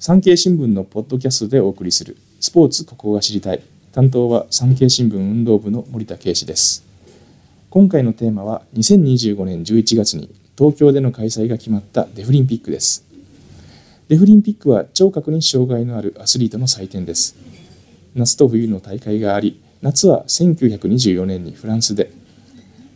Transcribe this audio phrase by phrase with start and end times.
[0.00, 3.62] 産経新聞のポッドキャストでお送りするスポーツここが知りたい。
[3.90, 6.86] 担当は産経新聞運動部の森田圭司です。
[7.68, 13.04] 今回のテーマは2025年11月に東京での開催が決まったデフリンピックです。
[14.06, 17.34] デフリンピックは聴覚に障害のあるアスリートの祭典です。
[18.14, 22.12] 夏と冬の大会があり夏は1924年にフランスで。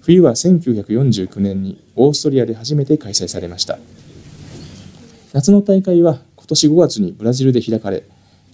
[0.03, 3.80] 冬は1949年にオーストリアで初めて開催されました。
[5.32, 6.21] 夏の大会は
[6.53, 8.05] 年5月にブラジルで開かれ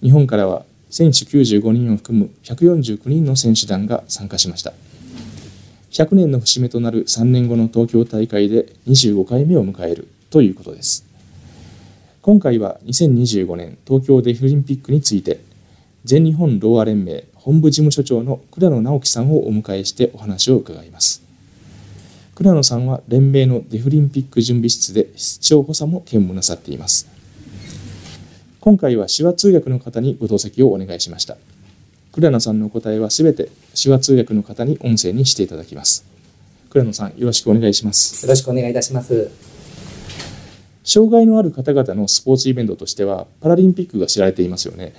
[0.01, 4.73] 日本からは選手95人を含む149人の選手団が参加しました。
[5.91, 11.05] 100年の節目となる3年後の東京大会で25回目を迎えるということです。
[12.21, 15.41] 今回は2025年東京デフリンピックについて
[16.05, 21.21] 全日本ローア連盟本部事務所長の倉野直樹さんをお迎えしてお話を伺います。
[22.35, 27.18] 倉野さんは連盟のデフリンピック準備室で室長補佐も兼務なさっています。
[28.61, 31.37] 今回は手話通訳の方にご同席をお願いしました。
[32.11, 33.49] 倉野さんのお答えはすべて
[33.81, 36.05] 手話通訳の方に音声にしていただきます。
[36.69, 38.25] 倉野さんよろしくお願いします。
[38.25, 39.31] よろしくお願いいたします。
[40.83, 44.93] 障害のある方々のスポーツイベントとしてはパラリンピックが知られていますよね。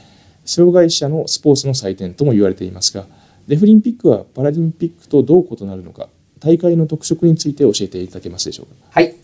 [0.46, 3.04] 障害者のスポーツの祭典とも言われていますが
[3.46, 8.72] デフリンピックはパラリンピックとどう異なるのか大会の特色について教えていただけますでしょうか？
[8.92, 9.14] はい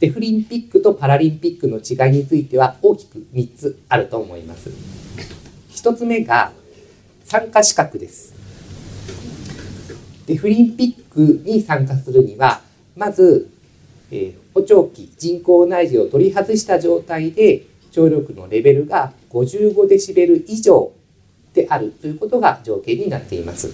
[0.00, 4.70] デフリンピックとパラリンピックの違いについては大きく3つあると思います。
[5.70, 6.52] 1つ目が
[7.24, 8.32] 参加資格です。
[10.26, 12.60] デフリンピックに参加するには
[12.96, 13.50] まず、
[14.10, 20.92] えー、補聴器人工内耳を取り外した状態で聴力のレベルが55デシベル以上
[21.54, 23.70] であるということが条件になっています。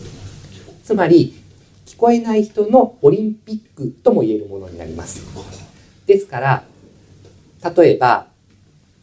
[0.84, 1.34] つまり
[1.84, 5.73] 聞こえない人のオリンピックとも言えるものになります。
[6.06, 6.64] ですから
[7.76, 8.26] 例えば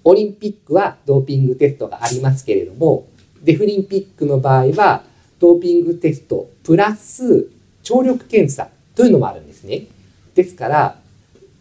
[0.03, 3.07] オリンピックはドーピングテストがありますけれども
[3.41, 5.03] デフリンピックの場合は
[5.39, 7.49] ドーピングテストプラス
[7.83, 9.87] 聴力検査というのもあるんですね。
[10.35, 10.99] ですから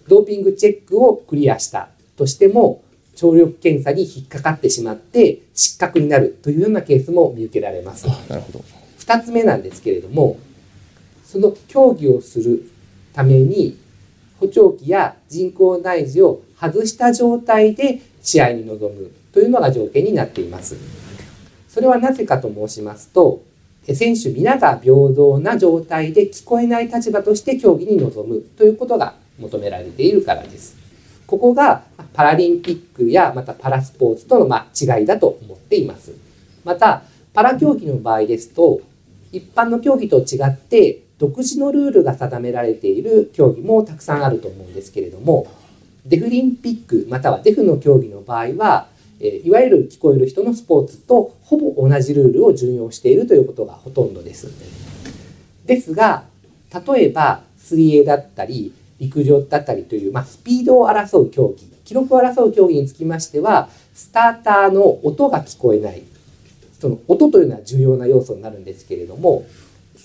[0.08, 2.82] ドーピングチェックをクリアしたとしても
[3.16, 8.06] 聴力検査に引っかかってしまって失格になるというようなケースも見受けられます。
[8.06, 8.64] なるほど。
[8.98, 10.38] 2つ目なんですけれども
[11.24, 12.70] その競技をする
[13.12, 13.78] ために
[14.40, 20.76] 補聴器や人工内耳を外した状態で試合に臨むというのが条件になっています。
[21.68, 23.42] それはなぜかと申しますと、
[23.86, 30.76] 選手皆が平等な状態で聞こえない立場として競技に臨むということが求められているからです。
[31.26, 36.12] ここがパラリンピックやまたパラスポーツとのま違いだと思っています。
[36.64, 37.02] また、
[37.32, 38.80] パラ競技の場合ですと、
[39.32, 45.46] 一般の競技と違って独自のルールが定められている競技もたくさんあると思うんですけれども、
[46.06, 48.88] デフリンピックまたはデフの競技の場合は、
[49.20, 54.48] えいわゆる聞こえる人のスポーツとほぼ同じルールを準用しているということがほとんどです。
[55.66, 56.24] ですが、
[56.72, 66.02] 例えば水泳だったり陸上だったりという、まあ、スピードを争う競技、記録を争う競技につきましては、スターターの音が聞こえない。
[66.80, 69.44] その音というのは重要な要素になるんですけれども、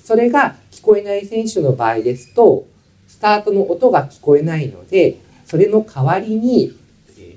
[0.06, 2.68] それが聞こえない選手の場合ですと、
[3.08, 6.78] スタートの音が聞こえないので、それの代わりに、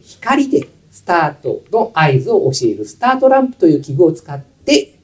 [0.03, 4.99] 光でスタートの合図を教えるスタートランプという器具を使って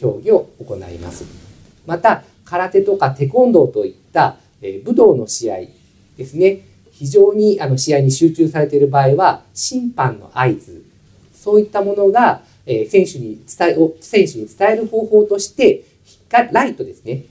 [0.00, 1.24] 競技を行います。
[1.86, 4.36] また、空手とかテコンドーといった
[4.84, 5.58] 武道の試合
[6.16, 6.60] ですね。
[6.92, 10.84] 非常にあの試合に集中されている場合は、審判の合図、
[11.34, 15.82] そういったものが選手に伝え、選手に伝える方法として、
[16.30, 17.24] ライトですね。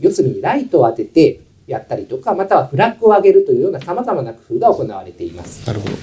[0.00, 5.66] 四隅にライトを当ててやったりとか、またはフラッグを上げるというような様々な工夫が行われています。
[5.66, 5.96] なるほど。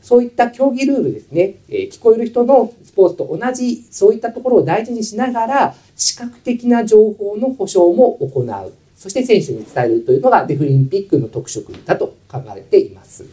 [0.00, 8.72] そういった競技ルールですね、えー、聞こえる人のスポーツと同じ、そういったところを大事にしながら、視覚的な情報の保障も行う。
[8.96, 13.24] そして選手に伝えるというのがデフリンピックの特色だと考えています。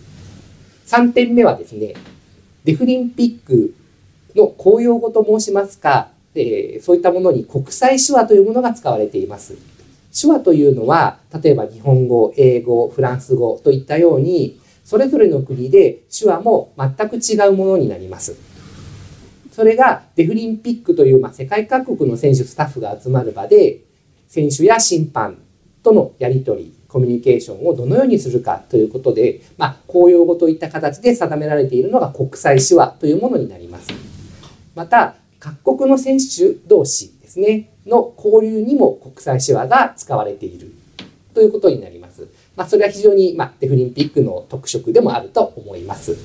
[0.87, 1.93] 3点目はですね、
[2.65, 3.73] デフリンピック
[4.35, 9.55] の公用語と申しますか、え、そういったものに国際手話というものが使われています。
[10.19, 18.35] 手話というのは、例えば日本語、英語、フランス語といったように、それぞれの国で手話も全く違うものになります。
[19.51, 23.81] それがデフリンピックという、まあ、世界各国の選手、スタッフが集まる場で、
[24.27, 25.37] 選手や審判
[25.81, 33.87] とのやり取り、コミュニケーションをどのようにするかということで、まあ、公用語といった形で定められているのが国際手話というものになります。
[34.75, 40.73] また、各国の選手同士ですね、の交流にも国際手話が使われている
[41.35, 42.27] ということになります。
[42.55, 46.17] まあ、それは非常に、まあ、デフリンピックの特色でもあると思います。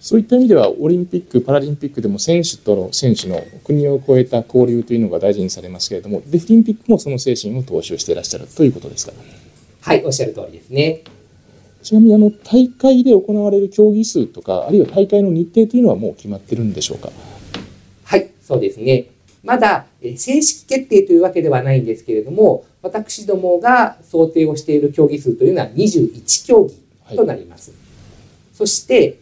[0.00, 9.12] そういった意味ではオリンピック・パラリンピックでも選手との選手の国を超えた交流というのが大事にされますけれどもデフリンピックもその精神を踏襲していらっしゃるということですか？
[9.82, 11.04] はいおっしゃる通りですね
[11.82, 17.08] ちなみにあの大会で行われる競技数とかあるいは大会の日程というのはもう決まってるんでしょうか？
[17.08, 17.39] はい
[18.50, 19.06] そうですね。
[19.44, 26.68] まだ正式決定というわけではないんですけれども私どもが想定をしている競技数というのは21競
[27.08, 27.80] 技となります、はい、
[28.52, 29.18] そして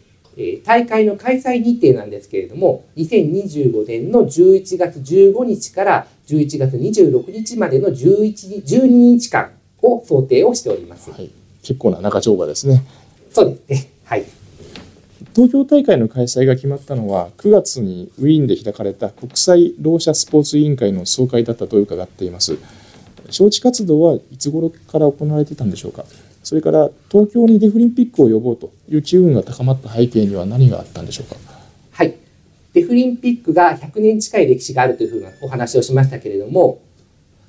[0.65, 11.29] 大会の開催日程なんですけれども2025年の11月15日から11月26日までの11 12日間を想定をしております、はい、
[11.61, 12.83] 結構な長丁場ですね。
[13.31, 13.89] そうですね。
[14.03, 14.38] はい
[15.35, 22.57] 東京大会の開催が決まったのは9月にウィーンで開かれた国際ろう者スポーツ委員会の総会だったと伺っています。
[23.27, 26.03] 招致活動はいつ頃から行われていたんでしょうか。
[26.43, 31.35] それから東京にデフリンピックを呼ぼうという機運が高まった背景には何があったんでしょうか。
[31.91, 32.15] はい、
[32.73, 36.81] デフリンピックが100年近い歴史があるというふうなお話をしましたけれども、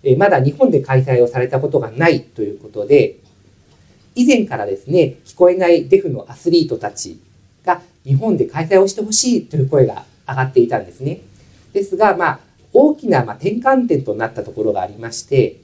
[0.02, 3.16] えまだ日本で開催をされたことがないということで、
[4.14, 7.18] 以前からですね、聞こえないデフのアスリートたち
[7.64, 11.20] が日本で開催をしてほしいという声が上がっていたんですね。
[11.72, 12.40] ですが、まあ、
[12.72, 15.56] 大きなま転換点となったところがありまして、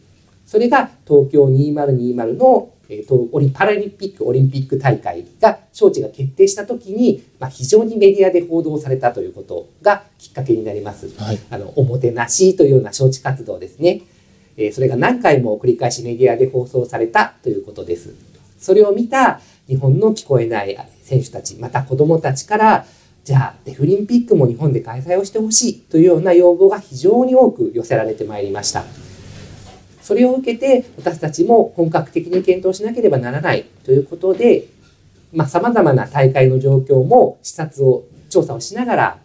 [0.46, 14.02] それが東京2020のえーと、オリパラリンピックオリンピック大会が招致が決定した時に、まあ、非常にメディアで報道されたということがきっかけになります、はい、あのおもてなしというような招致活動ですね、
[14.56, 18.14] えー、それが何回も繰り返しメディアで放送されたということです
[18.66, 22.84] それを見た日本の聞こえない選手たちまた子どもたちから
[23.22, 28.84] じゃあデフリンピックも日本で開催をしてほしいというような要望が非常に多く寄せられてまいりました。
[30.02, 34.66] それを受けて私たちも本格的に検討しなければならないということで、
[35.32, 39.18] まあ、様々な大会の状況も視察を調査をしながら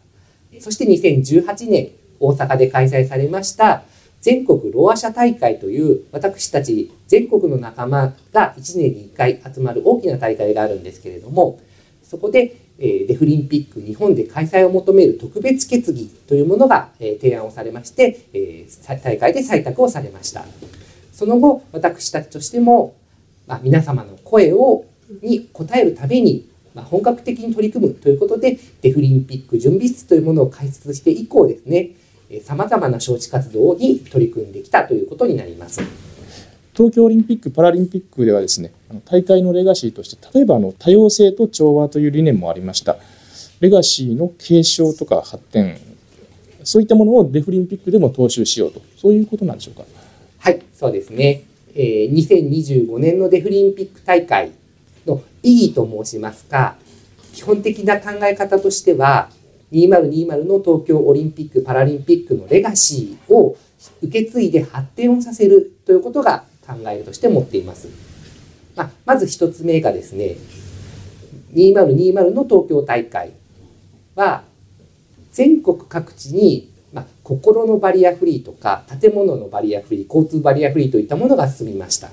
[0.59, 3.83] そして2018年大阪で開催されました
[4.21, 11.59] 全国ロア社大会という私たち全国の仲間が1年に1回集まる大きな大会があるんですけれども
[12.03, 18.67] そこでデフリンピック日本で開催を求める特別決議というものが提案をされまして
[19.03, 20.45] 大会で採択をされました。
[21.13, 22.95] その後私たちとしても、
[23.45, 24.85] まあ、皆様の声を
[25.21, 31.91] に応えるために、まあ、本格的に取り組むということでデフリンピック準備室というものを開設して以降ですね
[32.39, 35.81] さまざまな招致活動に取り組んできたということになります。
[36.73, 38.71] 東京オリンピック・パラリンピックではですね
[39.05, 42.97] 大会のレガシーとして例えばあの多様性と調和という理念もありました。
[43.59, 45.77] レガシーの継承とか発展
[46.63, 48.81] そういったものをデフリンピックでも踏襲しようと。
[48.97, 49.83] そういうことなんでしょうか？
[50.39, 51.43] はいそうですね、
[51.75, 54.51] えー、2025年のデフリンピック大会
[55.05, 56.75] の意義と申しますか
[57.33, 59.29] 基本的な考え方としては
[59.71, 63.57] 2020の東京オリンピック・パラリンピックのレガシーを
[64.03, 67.87] 受け継いで発展をさせるということが考えとして持っています。
[68.75, 70.35] まあ、まず1つ目がですね
[71.53, 73.31] 2020の東京大会
[74.15, 74.43] は
[75.31, 82.09] 全国各地に、まあ、心のバリアフリーとか建物のバリアフリー交通バリアフリーといったものが進みました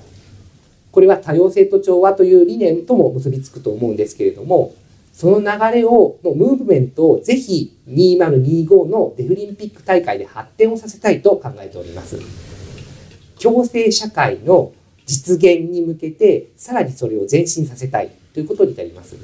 [0.91, 4.73] これは多様性と調和という理念とも結びつくと思うんですけれども
[5.19, 12.17] その流れをのムーブメントをぜひ2025のデフリンピック大会で発展をさせたいと考えております。
[13.37, 14.71] 共生社会の
[15.05, 19.17] 実現に向けてさらにそれを前進させたいということになります。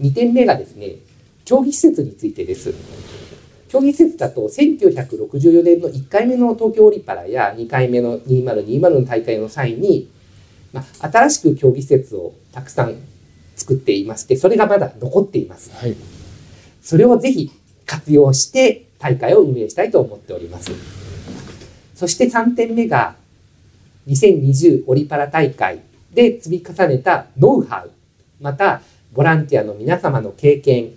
[0.00, 0.98] 2点目がですね
[1.44, 2.72] 競技施設についてです。
[3.66, 10.08] 競技施設だと1964年の1回目の東京オリパラや2回目の2020の大会の際に、
[10.72, 12.94] まあ、新しく競技施設をたくさん
[13.60, 15.94] 作っていましてそれがまだ残っています、はい、
[16.80, 17.50] それをぜひ
[17.86, 20.70] 活用して大会を運営したいと思っております。
[21.94, 23.16] そして3点目が
[24.06, 25.80] 2020オリパラ大会
[26.14, 27.90] で積み重ねたノウハウ、
[28.40, 30.92] またボランティアの皆様の経験、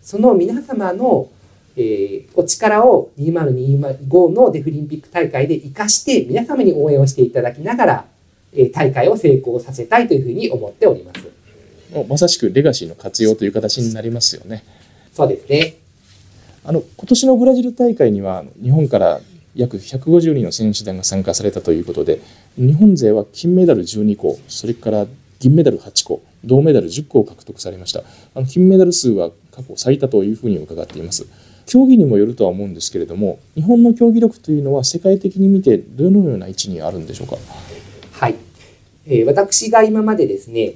[0.00, 1.28] その皆様の、
[1.76, 8.04] えー、お力を2025のデフリンピック大会で活かして皆様に応援をしていただきながら、
[8.52, 11.37] えー、大会を成功させたいというふうに思っております。
[12.08, 14.64] まさしくレガシーの活用という形になりますよね。
[15.12, 15.76] そうですね。
[16.64, 19.20] あの今年のブラジル大会には日本から
[19.54, 22.20] 約150人の選手団が参加されたということで
[22.56, 25.06] 日本勢は金メダル12個それから
[25.40, 28.02] 銀メダル8個銅メダル10個を獲得されました
[28.34, 31.26] あの金メダル数は過去最多というふうに伺っています
[31.66, 37.36] 競技にもよるとは思うんですけれども日本の競技力というのは世界的に見てどのような位置にあるんでしょうか？
[38.12, 38.34] はい、
[39.06, 40.74] えー、私が今までですね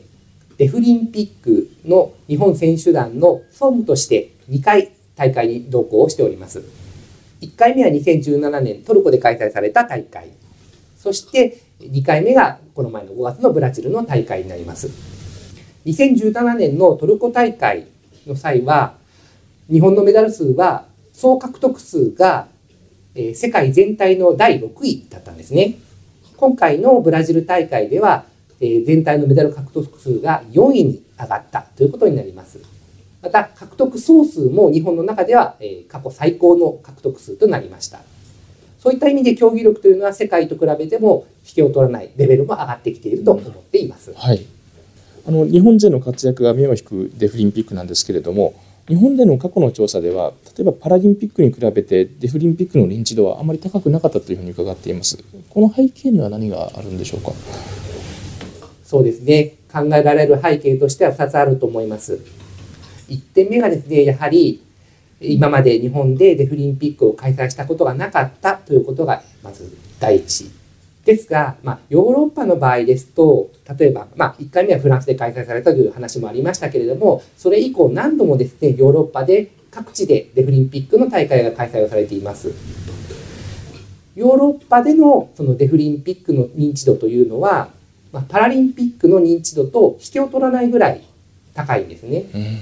[0.59, 6.63] デフリンピックの日本選手団の総務として2回大会に同行をしております。
[7.41, 10.31] 1回目は2017年トルコで開催された大会。
[10.97, 14.89] そして2回目がこの前の5月のブラジルの大会になります。
[15.87, 17.87] 2017年のトルコ大会
[18.27, 18.95] の際は
[19.71, 22.49] 日本のメダル数は総獲得数が
[23.15, 25.75] え世界全体の第6位だったんですね。
[26.37, 28.25] 今回のブラジル大会では、
[28.65, 32.61] え全体のメダル獲得数が4位に上がったということになります。
[33.21, 38.01] また、獲得総数も日本の中では、え過去最高の獲得数となりました。
[38.79, 44.13] そういった意味で競技力というのは世界と比べても引けを取らないレベルも上がってきていると思っています。
[44.17, 44.45] はい、
[45.27, 48.55] あの日本勢の活躍が目を引くデフリンピックなんですけれども、
[48.89, 57.33] 日本での過去の調査では例えばパラリンピックに比べてデフリンピックの認知度はあまり高くなかったというふうに伺っていますこの背景には何があるんでしょうか？
[58.93, 62.21] そうですね考えられる背景としては2つあると思います
[63.09, 64.63] 1点目がですねやはり
[65.19, 70.51] 今まで日本でデフリンピックを開催したことがなかったということがまず第一
[71.07, 82.53] ですが、まあ、ヨーロッパの場合ですと、例えば、まあ、1回目はフランスで開催されたという話もありましたけれども、それ以降何度もですね、ヨーロッパで各地でデフリンピックの大会が開催をされています。
[84.15, 87.71] ヨーロッパでのそのデフリンピックの認知度というのは、
[88.13, 91.03] まあ、パラリンピックの認知度と引けを取らないぐらい
[91.55, 92.25] 高いんですね。
[92.35, 92.59] うん、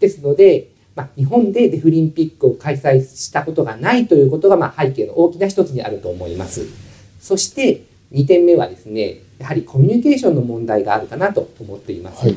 [0.00, 6.66] ですので、まあ、日本でデフリンピックを開催したことがないということが、まあ、背景の大きな一つにあると思います。
[7.20, 12.36] そして2点目はですねやはりコミュニケーションの問題があるかなと思っています、はい、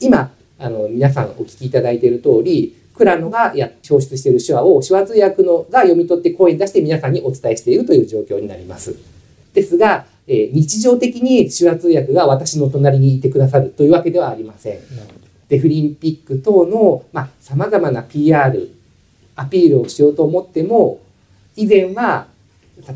[0.00, 8.94] 今あの皆さんお聞きいただいている通り倉野がや表出している手話を手話通訳のが読み取って声に出して皆さんにお伝えしているという状況になります
[9.54, 14.78] ですが、えー、日常的に手話通訳が私の隣にいてくださるというわけではありません。
[15.48, 17.04] デフリンピック等の
[17.40, 18.70] さまざ、まな PR
[19.36, 21.00] アピールをしようと思っても
[21.56, 22.26] 以前は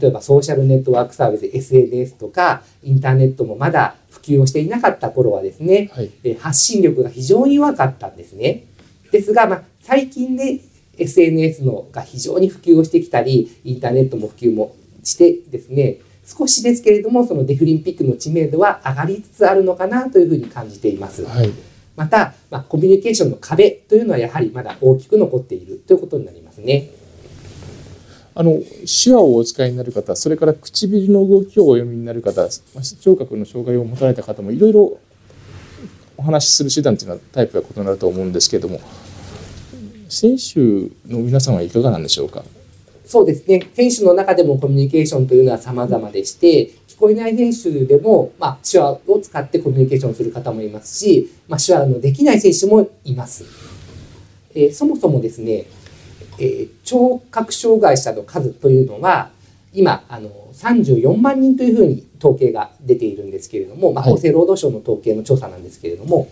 [0.01, 8.65] 例えばソーシャルネットワークサービス SNS とかインターネットもまだ普及をしていなかった頃はですね、はい、発信力が非常に弱かったんですね。
[9.13, 10.61] ですが、まあ、最近で
[10.99, 21.25] SNS のが非常に普及をしてきたりインターネットも普及もしてですね少しですけれどもそのデフリンピックの知名度は上がりつつあるのかなというふうに感じています。
[21.25, 21.53] はい、
[21.95, 26.91] また、まあ、コミュニケーションの壁というのはやはりまだ大きく残っているということになりますね。
[28.35, 32.47] あの手話をお使いになる方それから唇の動きをお読みになる方
[33.01, 34.99] 聴覚の障害を持たれた方もいろいろ
[36.19, 38.79] お話しする手段というのはタイプが異なると思うんですけれども
[40.11, 40.61] 選手
[41.11, 42.45] の皆さんはいかがなんでしょうか？
[43.07, 53.45] そうですね選手の中でもコミュニケーションというのは様々でして聞こえない選手でも、まあ、手話を使ってコミュニケーションする方もいますし、まあ、手話のできない選手もいます。
[54.55, 55.67] えー、そもそもですね
[56.39, 59.31] えー、聴覚障害者の数というのは
[59.73, 66.29] 今あの34万人というふうに統計が出ているんですけれども、まあ、厚生労働省の統計の調査なんですけれども、はい、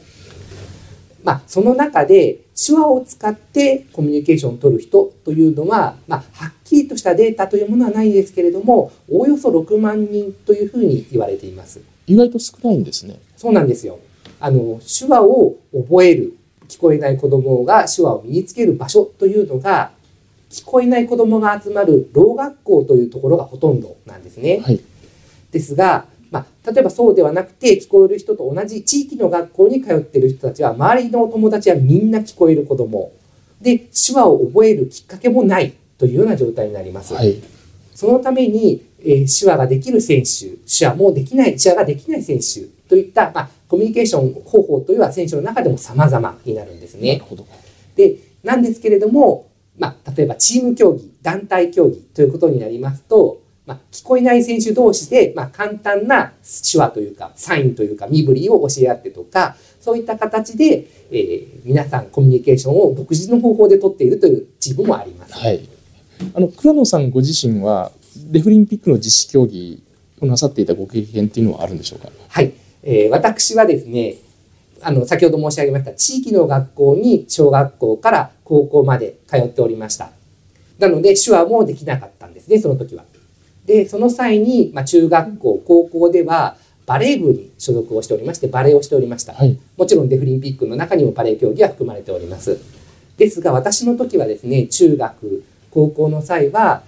[1.25, 11.81] まあ、その中で手話を使ってコミュニケーションを取る人というのは、まあ、はっきりとしたデータというものはないんですけれどもおおよそ6万人というふうに言われています。
[12.07, 13.19] 意外と少ないんですね。
[13.38, 13.99] そうなんですよ。
[14.38, 16.37] あの手話を覚える
[16.69, 19.93] 聞こえない子どもが手話を身につける場所というのが
[20.50, 24.61] 聞こえない子どもが集まるろう学校というところがほとんどなんですね。
[24.62, 24.81] はい、
[25.50, 33.12] ですが、まあ、例えばそうではなくて聞こえる人と同じ地域の学校に通っている人たちは周りの友達はみんな聞こえる子ども
[33.61, 37.14] で手話を覚えるきっかけもないというような状態になります。
[37.14, 37.41] はい、
[37.95, 47.23] そのために、えー、手話ができる選手手話もできない手話ができない選手といった、まあ、コミュニケーション方法というのは選手の中でも様々になるんですね。
[47.95, 56.33] でなんですけれども、まあ、例えばチーム競技団体競技ということになりますと、まあ、聞こえない選手同士で、まあ、簡単な
[56.71, 65.35] 手話というかサインというか身振りを教え合ってとかそういった形で、えー、皆さんコミュニケーションを独自の方法で取っているというチームもあります。
[65.35, 65.66] はい、
[66.35, 69.83] あの倉野さんご自身はデフリンピックの実施競技
[70.21, 72.11] をなさっていたご経験っていうのはあるんでしょうか？
[72.28, 72.52] はい、
[72.83, 74.16] えー、私はですね
[74.83, 80.11] あの先ほど申し上げました地域の学校に小学校から高校まで通っておりました。
[80.78, 83.04] なので手話もできなかったんですねその時は
[83.66, 86.56] でその際に、まあ、中学校高校では
[86.87, 92.61] バレー部に所属をしておりましてバレーをしておりました、はい、もちろんデフリンピックの中にもバレー競技は含まれております
[93.16, 96.83] ですが私の時はですね中学高校の際は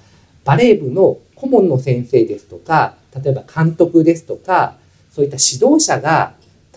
[0.44, 4.76] バレー部の顧問の先生ですとか例えば監督ですとか
[5.10, 6.34] そういった指導者が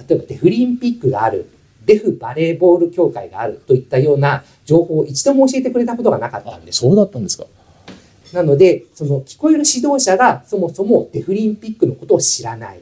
[0.07, 1.49] 例えばデフリンピックがある
[1.85, 6.79] デフバレーボール協会があるといったような情報を一度も教えてくれたことがなかったんです。
[6.79, 7.45] そうだったんですか。
[8.33, 12.79] なので、その聞こえる指導者がそもそもデフリンピックのことを知らない。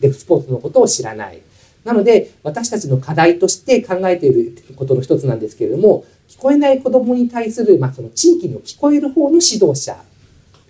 [0.00, 1.40] デフスポーツのことを知らない。
[1.84, 9.96] なので、私たちの課題として考えていることの一つなんですけれども、聞こえない子供に対する、まあ、その地域の聞こえる方の指導者、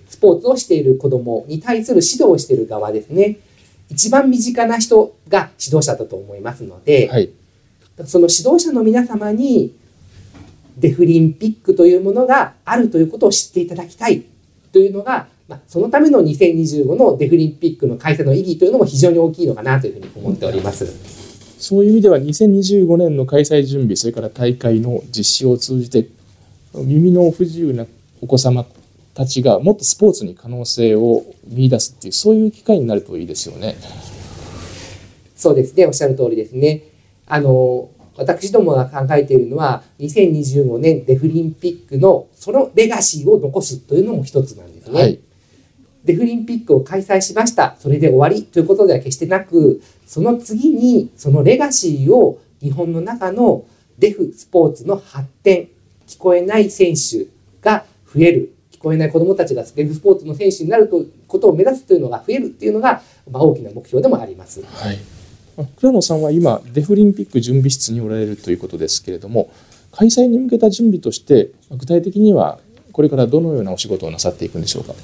[0.09, 3.39] スポーツをしている子供に対する指導をしている側ですね。
[3.89, 7.31] 一番身近な人が指導者だと思いますので、はい。
[8.05, 9.75] その指導者の皆様に
[10.77, 14.25] デフリンピックというものがあるということを知っていただきたい
[14.73, 20.87] というのが、まあ、そのための2025のデフリンピックの開催の意義というのも非常に大きいのかなというふうに思っております。
[21.59, 26.09] そういう意味では2025年の開催準備、それから大会の実施を通じて、
[26.75, 27.87] 耳の不自由な
[28.21, 28.67] お子様
[29.15, 33.77] たちがもっとスポーツに可能性を見出すっていう、そういう機会になるといいですよね。
[35.35, 36.83] そうですね、おっしゃる通りですね。
[37.27, 45.01] あの、私どもが考えているのは、2025年デフリンピックのそのレガシーを残すというのも一つなんですね。
[45.01, 45.21] はい。
[46.05, 47.77] デフリンピックを開催しました。
[47.79, 53.65] それで終わりということでは決してなく、その次にそのレガシーを日本の中の
[53.99, 55.69] デフスポーツの発展、
[56.07, 57.27] 聞こえない選手
[57.61, 64.63] が増える、聞こえない子どもたちがデフスポーツの選手になるとことを目指すというのが増えるっていうのが、まあ、大きな目標でもあります。
[64.63, 65.16] はい。
[65.79, 69.51] 倉野さんは今、デフリンピック準備室におられるということですけれども、
[69.93, 72.59] 開催に向けた準備として、具体的には
[72.93, 74.95] これからどのようなお仕事をなさっていくんでしょうか？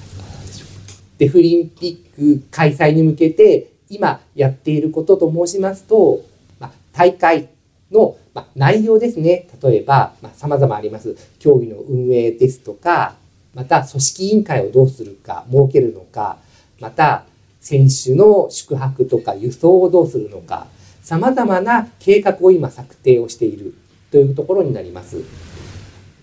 [1.19, 6.25] デフリンピック開催に向けて今やっていることと申しますと、
[6.59, 7.49] まあ、大会
[7.91, 13.15] の、まあ、内容ですね例えばさまざ、まあ、あります競技の運営ですとか
[13.55, 16.39] また組織委員会をどうするか設けるのか
[16.81, 17.25] また
[17.63, 20.67] 選手の宿泊とか輸送をどうするのか
[21.01, 23.75] さまざまな計画を今策定をしている
[24.11, 25.23] というところになります。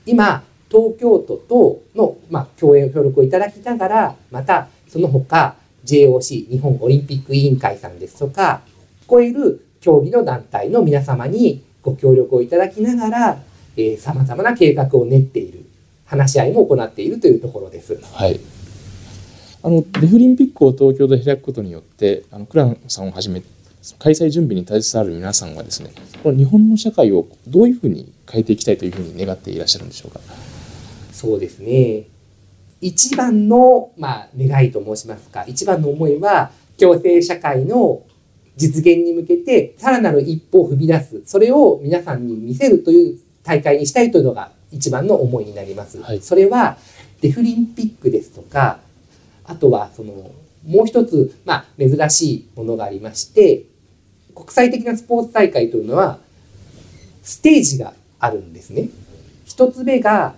[0.05, 8.61] 今東京都との、まあ、協演協力をいただきながらまたその他 JOC 日本オリンピック委員会さんですとか
[9.05, 13.37] 聞こえる競技の団体の皆様にご協力をいただきながら
[13.97, 15.65] さまざまな計画を練っている
[16.05, 17.99] 話し合いも行っているというところです。
[18.13, 18.39] はい。
[19.61, 23.41] あのデフリンピックを東京で開くことによって、あの倉野さんをはじめ
[23.97, 25.91] 開催準備に携わる皆さんはですね、
[26.23, 30.21] この日本の社会をどういうふうに変えていきたいというふうに願っていらっしゃるんでしょうか？
[31.11, 32.03] そうですね。
[32.81, 38.03] 一番の、まあ、願いと申しますか、一番の思いは、共生社会の
[38.55, 46.01] 実現に向けて、さらなる一歩を踏み出す、それを皆さんに見せるという大会にしたいというのが一番の思いになります。
[46.01, 46.77] はいそれは、
[47.19, 48.79] デフリンピックですとか、
[49.49, 50.13] あとは、その、
[50.63, 53.63] もう一つ、まあ、珍しいものがありまして、
[54.35, 56.19] 国際的なスポーツ大会というのは、
[57.23, 58.89] ステージがあるんですね。
[59.45, 60.35] 一つ目が、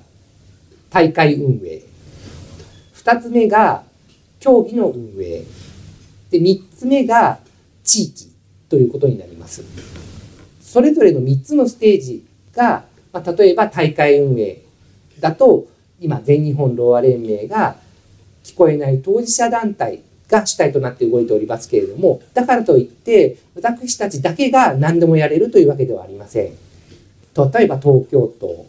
[0.89, 1.82] 大会運営。
[2.93, 3.84] 二つ目が
[4.39, 5.43] 競技の運営。
[6.30, 7.39] で、三つ目が
[7.84, 8.32] 地域
[8.69, 9.62] ということになります。
[10.62, 14.62] それぞれの三つのステージが、まあ、例えば大会運営
[15.19, 15.67] だと、
[16.00, 17.76] 今、全日本ローア連盟が
[18.44, 26.46] 聞こえない当事者団体が主体となって動いておりますけれども、だからといって、私たちだけが何でもやれるというわけではありません。
[26.46, 28.66] 例えば東京都、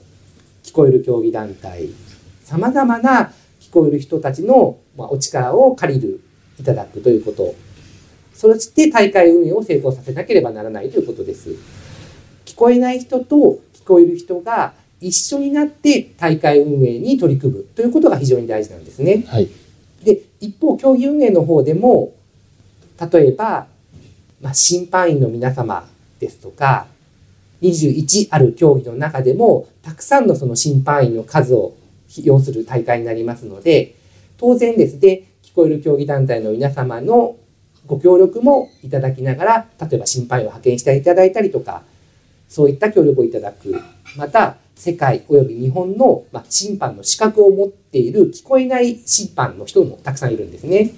[0.63, 1.89] 聞こえる競技団体、
[2.45, 6.21] さまざまな聞こえる人たちの、まあ、お力を借りる、
[6.61, 7.55] いただくということ。
[8.35, 11.51] そして大会運営を成功させなければならないということです。
[12.45, 19.25] 聞こえない人と聞こえる人が一緒になって大会運営に取り組むということが非常に大事なんですね。
[19.29, 19.49] はい。
[20.43, 22.13] 一方、競技運営の方でも、
[23.13, 23.69] 例えば、
[24.41, 26.87] まあ、審判員の皆様ですとか、
[27.63, 31.75] 21ある競技の中でも、たくさんのその審判員の数を
[32.17, 33.95] 要する大会になりますので、
[34.37, 37.37] 当然ですね、聞こえる競技団体の皆様の
[37.87, 41.83] ご協力もいただきながら、例えば審判員を派遣していただいたりとか、
[42.49, 43.81] そういった協力をいただく。
[44.17, 50.93] また、世界及び日本の、まあ、審判の資格を持っている聞こえない審判の人もたくさんいるんですね。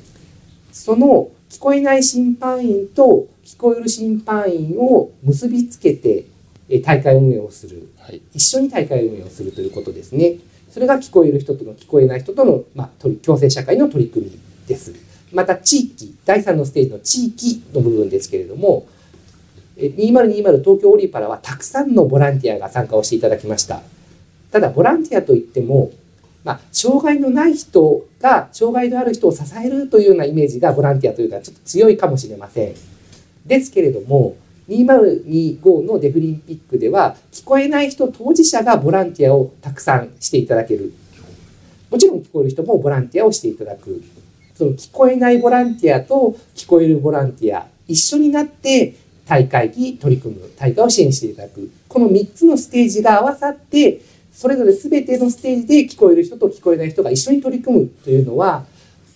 [0.73, 6.25] その聞こえない審判員と聞こえる審判員を結びつけて
[6.69, 7.89] え大会運営をする。
[7.99, 8.21] はい。
[8.33, 10.37] 一緒に大会運営をするということですね。
[10.71, 12.91] それが聞こえる人との聞こえない人との、まあ、
[13.23, 14.95] 共生社会の取り組みです。
[15.33, 18.94] また地域、第3のステージの地域の部分ですけれども、え
[19.77, 23.83] 2020東京オリパラはたくさんのボランティアが参加をしていただきました。
[24.53, 25.91] ただ、ボランティアといっても、
[26.45, 32.75] まあ、障害のない人が障害のある人を支えるというようなイメージがボランティアというかちょっと強いかもしれません。
[33.47, 34.37] ですけれども、
[34.69, 40.95] 2025のデフリンピックでは聞こえない人当事者がボランティアをたくさんしていただける
[41.91, 44.03] もちろん聞こえる人もボランティアをしていただく
[44.55, 48.95] その聞こえないボランティアと聞こえるボランティア一緒になって
[49.27, 54.01] 大会に取り組む大会を支援していただくこの3つのステージが合わさって
[54.33, 58.65] それぞれ全てのステージで聞こえる人と聞こえない人が一緒に取り組むというのは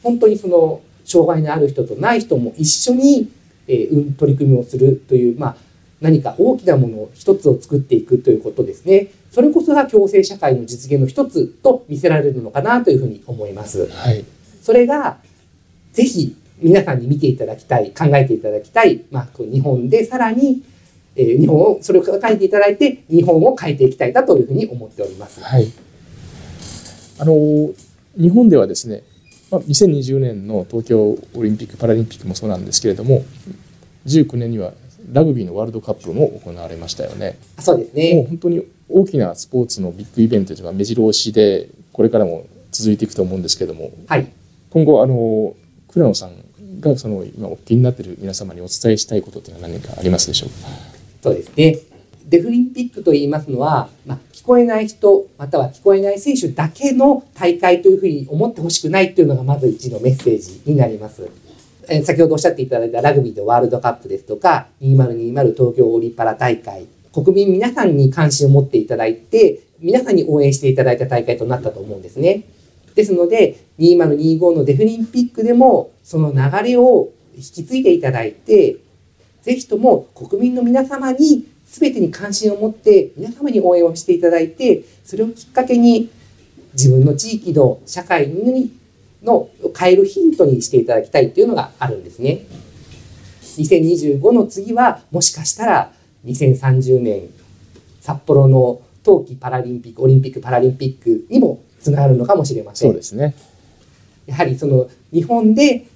[0.02, 3.30] 本当にその障害のある人とない人も一緒に、
[3.66, 5.56] えー、取り組みをするという、まあ、
[6.00, 9.08] 何か大きなものを一つを作っていくということですね。
[9.32, 13.88] それこそが共生社会の実現の一つと見せられるのかなというふうに思います。
[13.88, 14.24] はい、
[14.62, 15.18] それが
[15.92, 20.62] ぜひ皆さんに見ていただきたい考えていただきたい、まあ、日本でさらに、
[21.16, 25.42] えー、日本をそれを書いていただいて日本を変えていきたいなというふうに思っております。
[25.42, 25.70] はい、
[27.18, 27.72] あの
[28.16, 29.02] 日本ではですね
[29.50, 33.24] まあ、2020年の東京オリンピック・パラリンピックもそうなんですけれども
[34.06, 34.72] 19年には
[35.10, 37.38] ラグビーのワールドカップも行われましたよね。
[37.58, 44.30] そうですねもう本当に大きなスポーツのビッグイベントというか目白押しでこれからも続いていくと思うんですけれども、はい、
[44.70, 45.54] 今後あの
[45.88, 46.32] 倉野さん
[46.80, 50.68] がその今お気になっている皆様にお伝えしたいことというのは何かありますでしょうか？
[51.22, 51.78] そうですね
[52.26, 61.26] デフリンピックといいますのは、まあ、聞こえない人または聞こえない選手だけの大会というふうに思ってほしくないというのがまず一のメッセージになります。
[61.88, 72.42] え先ほどおっしゃっていただいたラグビーのワールドカップですとか2020東京オリパラ大会国民皆さんに関心を持っていただいて皆さんに応援していただいた大会となったと思うんですね。
[72.98, 78.78] ですので2025のデフリンピックでもその流れを引き継いでいただいて
[79.40, 86.10] ぜひとも国民の皆様に全てに関心を持って皆様に応援をしていただいてそれをきっかけに
[86.72, 88.72] 自分の地域の社会に
[89.22, 92.40] の変えるヒントにしていただきたいというのがあるんですね。
[93.58, 95.92] 2025の次はもしかしたら
[96.24, 97.28] 2030年
[98.00, 102.90] 札幌の冬季パラリンピックオリンピック・パラリンピックにもつながるのかもしれません。
[102.90, 103.34] そうですね
[104.26, 105.86] やはりその日本で、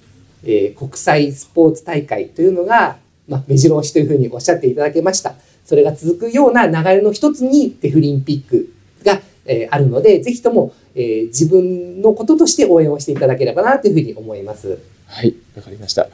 [0.43, 5.35] えー、国際スポーツ大会というのが、まあ、目白押しというふうにおっしゃっていただけました。
[5.65, 8.73] それが続くような流れの一つにデフリンピック
[9.05, 14.79] が、えー、あるので、ぜひとも、えー、自分のこととして応援をしていただければなというふうに思います。
[15.05, 16.09] はい、わかりました。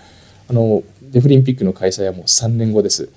[0.50, 3.10] あのデフリンピックの開催はもう3年後です。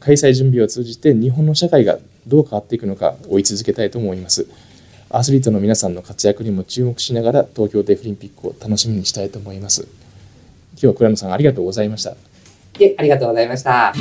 [0.00, 4.46] 開催準備を通じて日本の社会がどう変わっていくのか追い続けたいと思います。
[5.10, 9.88] アスリートの皆さんの活躍にも注目しながら東京デフリンピックを楽しみにしたいと思います。
[10.72, 12.10] 今日は倉野さんありがとうございました。
[12.10, 12.14] い
[12.84, 13.94] え、ありがとうございました。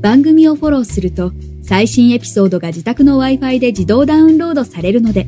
[0.00, 5.26] 番組をフォローすると最新エピソードが自宅の Wi-Fi で自動ダウンロードされるので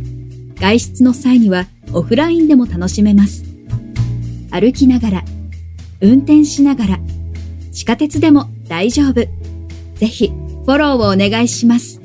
[0.60, 3.44] 外出の際にはオフラインでも楽しめます。
[4.50, 5.24] 歩きながら、
[6.00, 7.00] 運転しながら、
[7.72, 9.26] 地下鉄でも大丈夫。
[9.94, 11.99] ぜひフォローをお願いします。